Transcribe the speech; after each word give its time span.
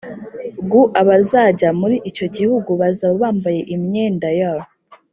guabazajya 0.71 1.69
muri 1.79 1.95
icyogihu 2.09 2.57
bazaba 2.81 3.13
bambaye 3.21 3.61
imyenda 3.75 4.27
year 4.39 4.59